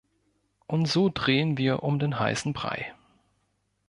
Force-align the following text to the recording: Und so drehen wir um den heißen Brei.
Und 0.65 0.87
so 0.87 1.11
drehen 1.13 1.59
wir 1.59 1.83
um 1.83 1.99
den 1.99 2.19
heißen 2.19 2.53
Brei. 2.53 2.95